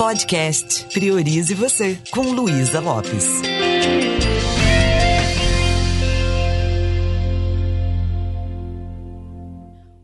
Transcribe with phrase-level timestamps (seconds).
[0.00, 3.42] Podcast Priorize Você, com Luísa Lopes.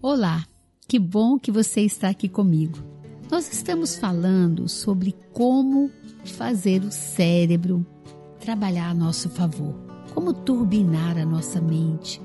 [0.02, 0.44] Olá,
[0.86, 2.78] que bom que você está aqui comigo.
[3.30, 5.90] Nós estamos falando sobre como
[6.26, 7.86] fazer o cérebro
[8.38, 9.74] trabalhar a nosso favor,
[10.12, 12.20] como turbinar a nossa mente,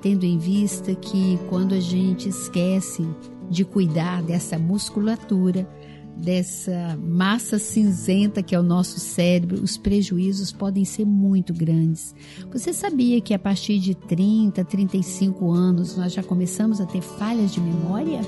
[0.00, 3.06] tendo em vista que quando a gente esquece
[3.50, 5.68] de cuidar dessa musculatura,
[6.16, 12.14] dessa massa cinzenta que é o nosso cérebro, os prejuízos podem ser muito grandes.
[12.52, 17.52] Você sabia que a partir de 30, 35 anos nós já começamos a ter falhas
[17.52, 18.20] de memória?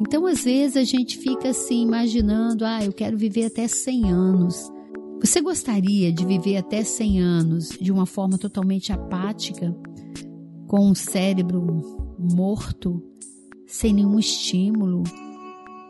[0.00, 4.75] Então, às vezes, a gente fica assim imaginando: ah, eu quero viver até 100 anos.
[5.20, 9.74] Você gostaria de viver até 100 anos de uma forma totalmente apática,
[10.68, 13.02] com um cérebro morto,
[13.66, 15.02] sem nenhum estímulo?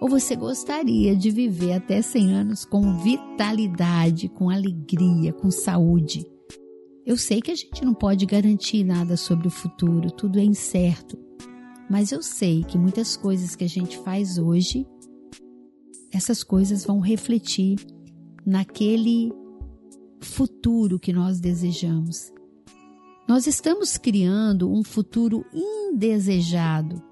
[0.00, 6.24] Ou você gostaria de viver até 100 anos com vitalidade, com alegria, com saúde?
[7.04, 11.18] Eu sei que a gente não pode garantir nada sobre o futuro, tudo é incerto.
[11.90, 14.86] Mas eu sei que muitas coisas que a gente faz hoje,
[16.12, 17.76] essas coisas vão refletir
[18.46, 19.32] naquele
[20.20, 22.32] futuro que nós desejamos.
[23.28, 27.02] Nós estamos criando um futuro indesejado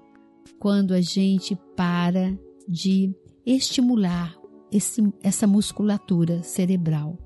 [0.57, 3.13] quando a gente para de
[3.45, 4.35] estimular
[4.71, 7.17] esse, essa musculatura cerebral.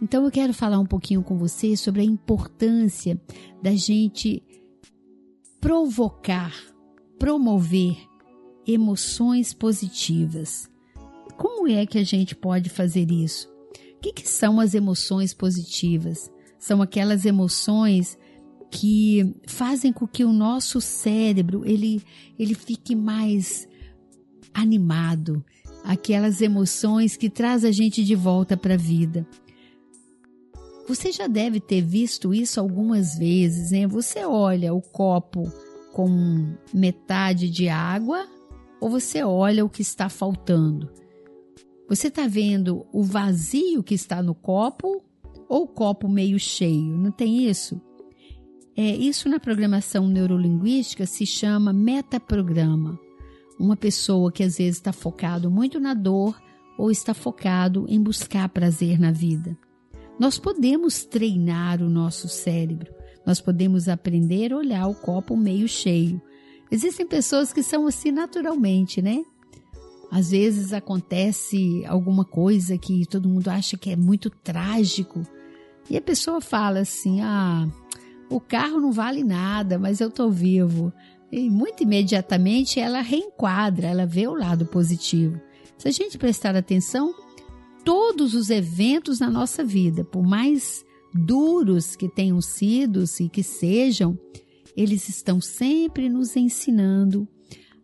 [0.00, 3.20] Então eu quero falar um pouquinho com você sobre a importância
[3.62, 4.42] da gente
[5.60, 6.54] provocar,
[7.18, 7.96] promover
[8.66, 10.70] emoções positivas.
[11.68, 13.46] Como é que a gente pode fazer isso?
[13.98, 16.30] O que, que são as emoções positivas?
[16.58, 18.16] São aquelas emoções
[18.70, 22.02] que fazem com que o nosso cérebro ele,
[22.38, 23.68] ele fique mais
[24.54, 25.44] animado,
[25.84, 29.28] aquelas emoções que traz a gente de volta para a vida.
[30.88, 33.86] Você já deve ter visto isso algumas vezes, né?
[33.86, 35.52] Você olha o copo
[35.92, 38.26] com metade de água
[38.80, 40.96] ou você olha o que está faltando?
[41.88, 45.02] Você está vendo o vazio que está no copo
[45.48, 46.98] ou o copo meio cheio?
[46.98, 47.80] Não tem isso?
[48.76, 53.00] É, isso na programação neurolinguística se chama metaprograma.
[53.58, 56.38] Uma pessoa que às vezes está focado muito na dor
[56.76, 59.56] ou está focado em buscar prazer na vida.
[60.20, 62.92] Nós podemos treinar o nosso cérebro.
[63.26, 66.20] Nós podemos aprender a olhar o copo meio cheio.
[66.70, 69.24] Existem pessoas que são assim naturalmente, né?
[70.10, 75.22] Às vezes acontece alguma coisa que todo mundo acha que é muito trágico
[75.90, 77.66] e a pessoa fala assim: ah,
[78.30, 80.92] o carro não vale nada, mas eu tô vivo.
[81.30, 85.40] E muito imediatamente ela reenquadra, ela vê o lado positivo.
[85.76, 87.14] Se a gente prestar atenção,
[87.84, 94.18] todos os eventos na nossa vida, por mais duros que tenham sido e que sejam,
[94.76, 97.28] eles estão sempre nos ensinando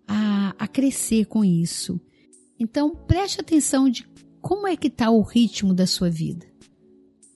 [0.06, 2.00] a, a crescer com isso.
[2.58, 4.06] Então, preste atenção de
[4.40, 6.46] como é que está o ritmo da sua vida.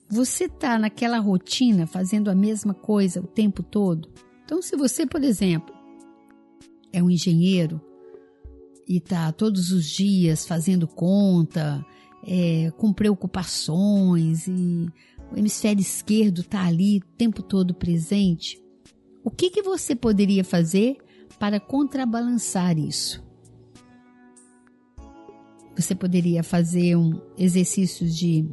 [0.07, 4.09] Você está naquela rotina fazendo a mesma coisa o tempo todo?
[4.43, 5.73] Então, se você, por exemplo,
[6.91, 7.81] é um engenheiro
[8.87, 11.85] e está todos os dias fazendo conta,
[12.25, 14.87] é, com preocupações e
[15.31, 18.59] o hemisfério esquerdo está ali o tempo todo presente,
[19.23, 20.97] o que, que você poderia fazer
[21.37, 23.23] para contrabalançar isso?
[25.79, 28.45] Você poderia fazer um exercícios de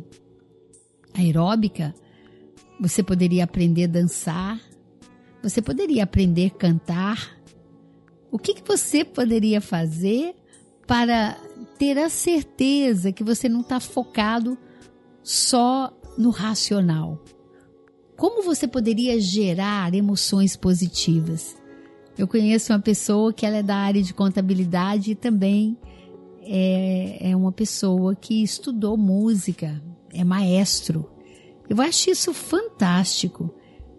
[1.12, 1.92] aeróbica,
[2.81, 4.60] você poderia aprender a dançar,
[5.42, 7.36] você poderia aprender a cantar.
[8.31, 10.36] O que, que você poderia fazer
[10.86, 11.36] para
[11.76, 14.56] ter a certeza que você não está focado
[15.20, 17.20] só no racional?
[18.16, 21.56] Como você poderia gerar emoções positivas?
[22.16, 25.77] Eu conheço uma pessoa que ela é da área de contabilidade e também
[26.47, 29.83] é, é uma pessoa que estudou música,
[30.13, 31.10] é maestro.
[31.69, 33.53] Eu acho isso fantástico.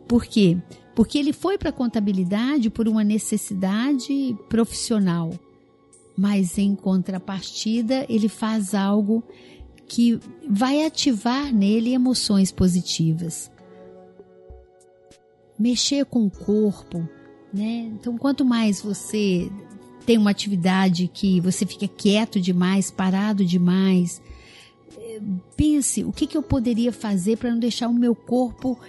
[0.07, 0.57] Por quê?
[0.95, 5.31] Porque ele foi para a contabilidade por uma necessidade profissional,
[6.17, 9.23] mas em contrapartida ele faz algo
[9.85, 13.51] que vai ativar nele emoções positivas.
[15.59, 17.07] Mexer com o corpo,
[17.53, 17.91] né?
[17.93, 19.49] Então, quanto mais você
[20.07, 24.21] tem uma atividade que você fica quieto demais, parado demais,
[25.57, 28.79] pense o que, que eu poderia fazer para não deixar o meu corpo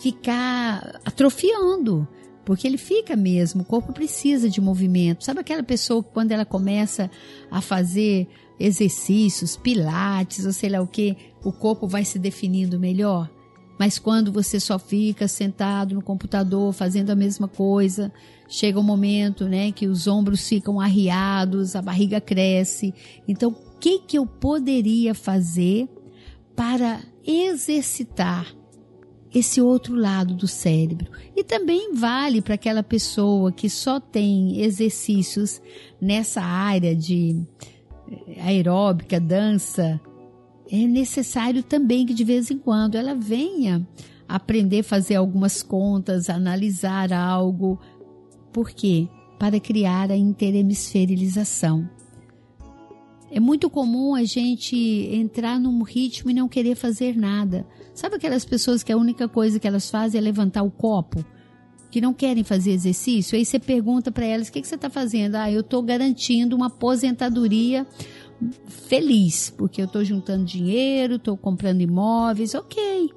[0.00, 2.06] ficar atrofiando,
[2.44, 5.24] porque ele fica mesmo, o corpo precisa de movimento.
[5.24, 7.08] Sabe aquela pessoa que quando ela começa
[7.48, 8.26] a fazer
[8.58, 13.30] exercícios, pilates ou sei lá o que, o corpo vai se definindo melhor?
[13.78, 18.12] Mas quando você só fica sentado no computador fazendo a mesma coisa,
[18.48, 22.94] chega um momento, né, que os ombros ficam arriados, a barriga cresce.
[23.28, 25.88] Então, o que que eu poderia fazer
[26.54, 28.54] para exercitar
[29.34, 31.10] esse outro lado do cérebro?
[31.36, 35.60] E também vale para aquela pessoa que só tem exercícios
[36.00, 37.42] nessa área de
[38.10, 40.00] eh, aeróbica, dança,
[40.70, 43.86] é necessário também que de vez em quando ela venha
[44.28, 47.78] aprender a fazer algumas contas, analisar algo.
[48.52, 49.08] Por quê?
[49.38, 51.88] Para criar a interhemisferilização.
[53.30, 54.76] É muito comum a gente
[55.12, 57.66] entrar num ritmo e não querer fazer nada.
[57.92, 61.24] Sabe aquelas pessoas que a única coisa que elas fazem é levantar o copo?
[61.90, 63.36] Que não querem fazer exercício?
[63.36, 65.34] Aí você pergunta para elas: o que, que você está fazendo?
[65.36, 67.86] Ah, eu estou garantindo uma aposentadoria
[68.66, 73.10] feliz, porque eu estou juntando dinheiro, estou comprando imóveis, ok.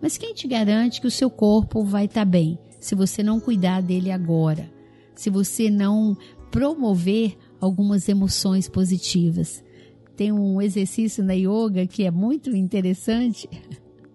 [0.00, 3.40] Mas quem te garante que o seu corpo vai estar tá bem se você não
[3.40, 4.70] cuidar dele agora?
[5.14, 6.16] Se você não
[6.50, 9.62] promover algumas emoções positivas.
[10.16, 13.48] Tem um exercício na yoga que é muito interessante,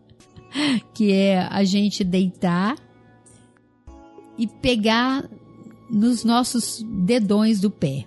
[0.93, 2.75] que é a gente deitar
[4.37, 5.29] e pegar
[5.89, 8.05] nos nossos dedões do pé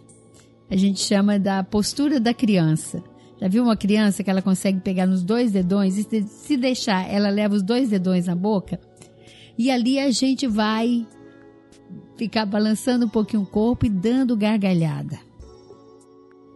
[0.71, 3.03] a gente chama da postura da criança.
[3.41, 7.31] Já viu uma criança que ela consegue pegar nos dois dedões e se deixar, ela
[7.31, 8.81] leva os dois dedões na boca?
[9.57, 11.07] E ali a gente vai
[12.17, 15.19] ficar balançando um pouquinho o corpo e dando gargalhada.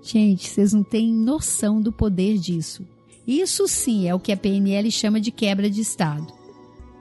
[0.02, 2.84] Gente, vocês não têm noção do poder disso.
[3.26, 6.26] Isso sim é o que a PNL chama de quebra de estado.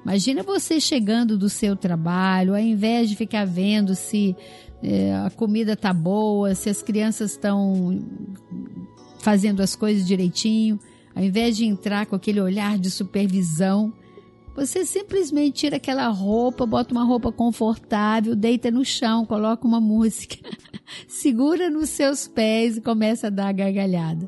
[0.04, 4.36] Imagina você chegando do seu trabalho, ao invés de ficar vendo se
[4.84, 8.00] é, a comida tá boa, se as crianças estão
[9.20, 10.80] fazendo as coisas direitinho,
[11.16, 13.94] ao invés de entrar com aquele olhar de supervisão,
[14.56, 20.38] você simplesmente tira aquela roupa, bota uma roupa confortável, deita no chão, coloca uma música,
[21.08, 24.28] segura nos seus pés e começa a dar a gargalhada.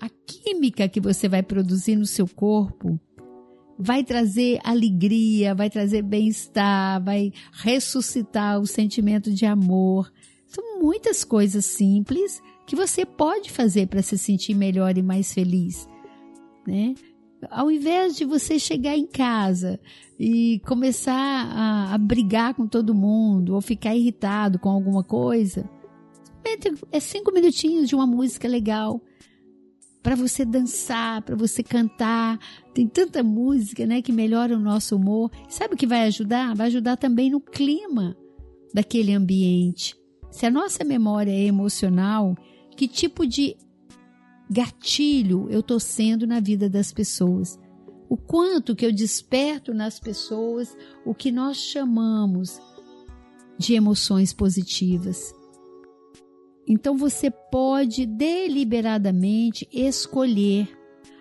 [0.00, 3.00] A química que você vai produzir no seu corpo
[3.78, 10.12] vai trazer alegria, vai trazer bem-estar, vai ressuscitar o sentimento de amor.
[10.46, 15.88] São muitas coisas simples que você pode fazer para se sentir melhor e mais feliz,
[16.66, 16.94] né?
[17.50, 19.78] Ao invés de você chegar em casa
[20.18, 25.68] e começar a, a brigar com todo mundo ou ficar irritado com alguma coisa,
[26.90, 29.00] é cinco minutinhos de uma música legal
[30.04, 32.38] para você dançar, para você cantar.
[32.74, 35.30] Tem tanta música, né, que melhora o nosso humor.
[35.48, 36.54] Sabe o que vai ajudar?
[36.54, 38.14] Vai ajudar também no clima
[38.74, 39.96] daquele ambiente.
[40.30, 42.36] Se a nossa memória é emocional,
[42.76, 43.56] que tipo de
[44.50, 47.58] gatilho eu estou sendo na vida das pessoas?
[48.06, 50.76] O quanto que eu desperto nas pessoas
[51.06, 52.60] o que nós chamamos
[53.56, 55.34] de emoções positivas.
[56.66, 60.68] Então você pode deliberadamente escolher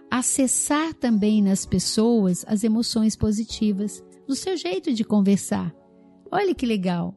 [0.09, 5.73] acessar também nas pessoas as emoções positivas, no seu jeito de conversar.
[6.31, 7.15] Olha que legal.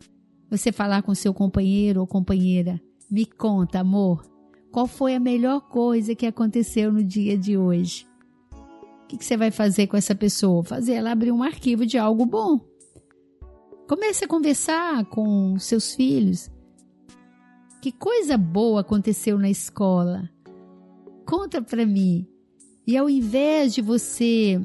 [0.51, 2.81] Você falar com seu companheiro ou companheira.
[3.11, 4.25] Me conta, amor,
[4.73, 8.07] qual foi a melhor coisa que aconteceu no dia de hoje?
[9.05, 10.65] O que, você vai fazer com essa pessoa?
[10.65, 12.59] Fazer ela abrir um arquivo de algo bom.
[13.89, 16.51] Comece a conversar com seus filhos
[17.87, 20.29] que coisa boa aconteceu na escola?
[21.25, 22.27] Conta para mim.
[22.85, 24.61] E ao invés de você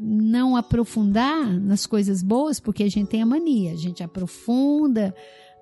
[0.00, 5.12] não aprofundar nas coisas boas, porque a gente tem a mania, a gente aprofunda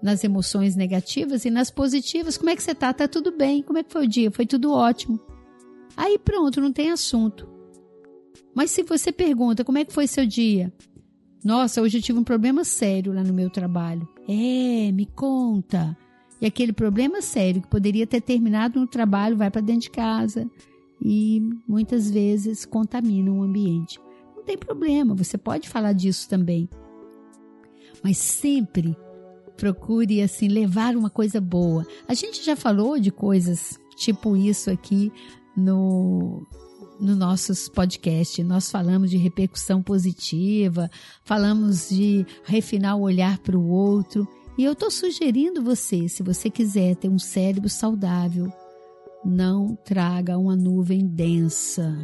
[0.02, 2.36] nas emoções negativas e nas positivas.
[2.36, 2.92] Como é que você tá?
[2.92, 3.62] Tá tudo bem?
[3.62, 4.30] Como é que foi o dia?
[4.30, 5.18] Foi tudo ótimo.
[5.96, 7.48] Aí pronto, não tem assunto.
[8.54, 10.70] Mas se você pergunta como é que foi seu dia?
[11.42, 14.06] Nossa, hoje eu tive um problema sério lá no meu trabalho.
[14.28, 15.96] É, me conta.
[16.40, 20.48] E aquele problema sério que poderia ter terminado no trabalho vai para dentro de casa
[21.00, 24.00] e muitas vezes contamina o ambiente.
[24.36, 26.68] Não tem problema, você pode falar disso também.
[28.02, 28.96] Mas sempre
[29.56, 31.86] procure assim levar uma coisa boa.
[32.06, 35.12] A gente já falou de coisas tipo isso aqui
[35.56, 36.46] no
[37.00, 38.44] no nossos podcasts.
[38.44, 40.90] Nós falamos de repercussão positiva,
[41.22, 44.26] falamos de refinar o olhar para o outro.
[44.58, 48.52] E eu estou sugerindo você, se você quiser ter um cérebro saudável,
[49.24, 51.96] não traga uma nuvem densa.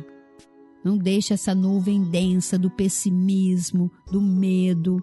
[0.84, 5.02] Não deixe essa nuvem densa do pessimismo, do medo,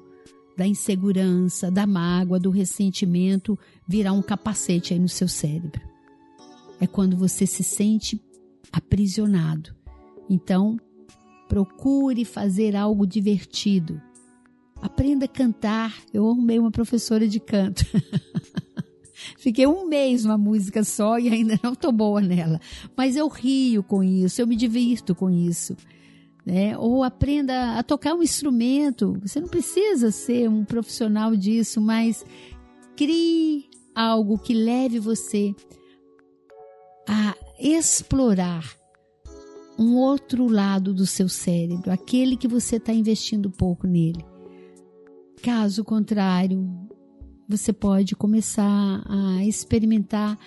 [0.56, 5.82] da insegurança, da mágoa, do ressentimento virar um capacete aí no seu cérebro.
[6.80, 8.24] É quando você se sente
[8.72, 9.76] aprisionado.
[10.30, 10.78] Então,
[11.50, 14.02] procure fazer algo divertido.
[14.82, 15.96] Aprenda a cantar.
[16.14, 17.86] Eu arrumei uma professora de canto.
[19.38, 22.60] Fiquei um mês numa música só e ainda não tô boa nela.
[22.96, 25.76] Mas eu rio com isso, eu me divirto com isso.
[26.46, 26.78] Né?
[26.78, 29.18] Ou aprenda a tocar um instrumento.
[29.22, 32.26] Você não precisa ser um profissional disso, mas
[32.96, 35.54] crie algo que leve você
[37.08, 38.76] a explorar
[39.78, 44.24] um outro lado do seu cérebro, aquele que você está investindo pouco nele.
[45.42, 46.68] Caso contrário,
[47.50, 50.38] você pode começar a experimentar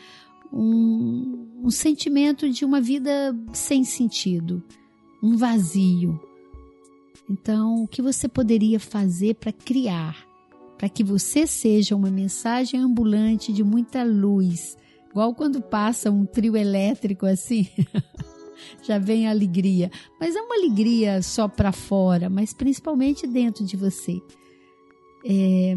[0.52, 4.62] um, um sentimento de uma vida sem sentido,
[5.20, 6.20] um vazio.
[7.28, 10.24] Então, o que você poderia fazer para criar,
[10.78, 14.76] para que você seja uma mensagem ambulante de muita luz,
[15.10, 17.66] igual quando passa um trio elétrico assim,
[18.80, 19.90] já vem a alegria.
[20.20, 24.22] Mas é uma alegria só para fora, mas principalmente dentro de você.
[25.24, 25.74] É,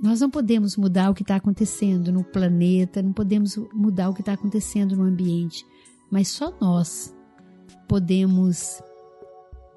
[0.00, 4.20] nós não podemos mudar o que está acontecendo no planeta, não podemos mudar o que
[4.20, 5.64] está acontecendo no ambiente,
[6.10, 7.14] mas só nós
[7.88, 8.82] podemos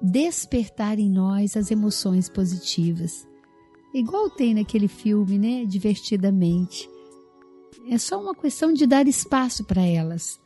[0.02, 3.26] despertar em nós as emoções positivas.
[3.94, 5.64] Igual tem naquele filme, né?
[5.64, 6.88] Divertidamente.
[7.88, 10.38] É só uma questão de dar espaço para elas.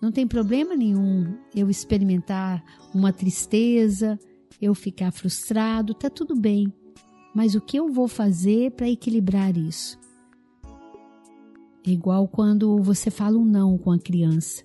[0.00, 4.18] Não tem problema nenhum eu experimentar uma tristeza,
[4.60, 6.72] eu ficar frustrado, tá tudo bem
[7.34, 9.98] mas o que eu vou fazer para equilibrar isso?
[11.86, 14.64] É igual quando você fala um não com a criança.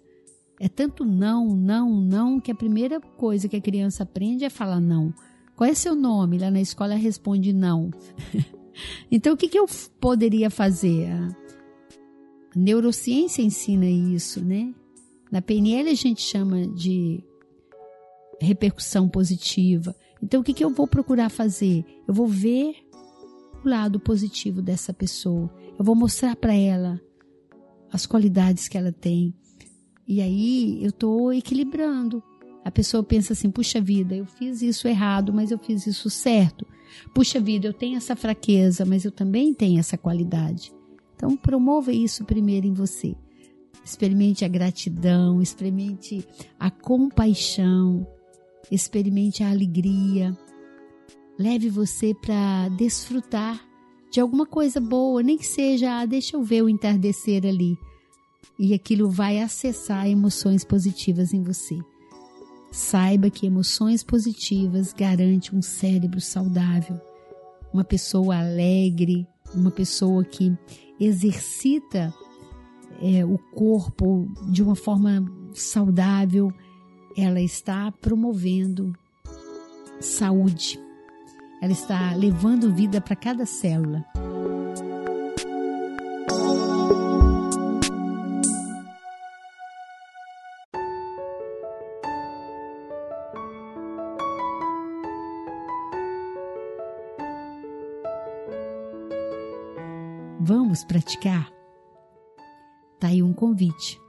[0.60, 4.80] É tanto não, não, não, que a primeira coisa que a criança aprende é falar
[4.80, 5.14] não.
[5.56, 6.38] Qual é seu nome?
[6.38, 7.90] Lá na escola responde não.
[9.12, 9.66] então, o que, que eu
[10.00, 11.10] poderia fazer?
[11.10, 11.36] A
[12.56, 14.74] neurociência ensina isso, né?
[15.32, 17.24] Na PNL a gente chama de
[18.40, 19.96] repercussão positiva.
[20.22, 21.86] Então, o que, que eu vou procurar fazer?
[22.08, 22.76] Eu vou ver
[23.64, 25.54] o lado positivo dessa pessoa.
[25.78, 27.00] Eu vou mostrar para ela
[27.92, 29.34] as qualidades que ela tem.
[30.08, 32.24] E aí eu estou equilibrando.
[32.64, 36.66] A pessoa pensa assim: puxa vida, eu fiz isso errado, mas eu fiz isso certo.
[37.14, 40.72] Puxa vida, eu tenho essa fraqueza, mas eu também tenho essa qualidade.
[41.16, 43.16] Então, promova isso primeiro em você.
[43.84, 46.26] Experimente a gratidão, experimente
[46.60, 48.06] a compaixão,
[48.72, 50.38] experimente a alegria,
[51.38, 53.62] leve você para desfrutar
[54.12, 57.78] de alguma coisa boa, nem que seja, ah, deixa eu ver o entardecer ali.
[58.58, 61.78] E aquilo vai acessar emoções positivas em você.
[62.72, 67.00] Saiba que emoções positivas garantem um cérebro saudável,
[67.74, 70.56] uma pessoa alegre, uma pessoa que
[71.00, 72.14] exercita
[73.02, 76.52] é, o corpo de uma forma saudável
[77.18, 78.94] ela está promovendo
[80.00, 80.80] saúde,
[81.60, 84.06] ela está levando vida para cada célula.
[100.40, 101.52] Vamos praticar?
[103.00, 104.00] Tá aí um convite.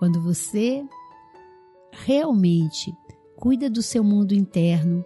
[0.00, 0.84] Quando você
[2.04, 2.92] realmente
[3.36, 5.04] cuida do seu mundo interno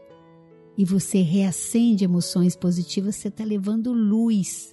[0.76, 4.72] e você reacende emoções positivas, você está levando luz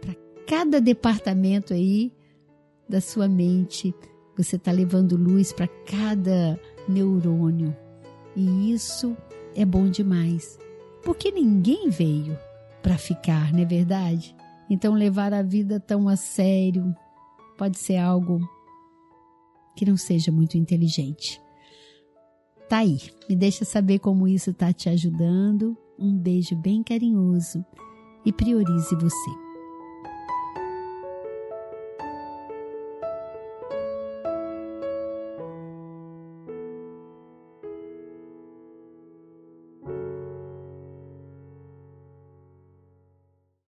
[0.00, 0.14] para
[0.46, 2.12] cada departamento aí
[2.88, 3.94] da sua mente.
[4.36, 7.74] Você está levando luz para cada neurônio.
[8.34, 9.16] E isso
[9.54, 10.58] é bom demais.
[11.04, 12.36] Porque ninguém veio
[12.82, 14.34] para ficar, não é verdade?
[14.68, 16.94] Então, levar a vida tão a sério
[17.56, 18.40] pode ser algo
[19.76, 21.40] que não seja muito inteligente.
[22.68, 25.76] Tá aí, me deixa saber como isso está te ajudando.
[25.98, 27.64] Um beijo bem carinhoso
[28.24, 29.43] e priorize você.